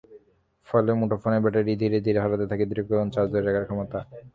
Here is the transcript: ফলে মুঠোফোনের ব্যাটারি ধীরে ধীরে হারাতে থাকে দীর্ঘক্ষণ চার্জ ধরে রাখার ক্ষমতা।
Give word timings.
ফলে 0.67 0.91
মুঠোফোনের 0.99 1.43
ব্যাটারি 1.43 1.73
ধীরে 1.81 1.97
ধীরে 2.05 2.19
হারাতে 2.23 2.45
থাকে 2.51 2.63
দীর্ঘক্ষণ 2.69 3.07
চার্জ 3.13 3.27
ধরে 3.31 3.45
রাখার 3.45 3.65
ক্ষমতা। 3.67 3.99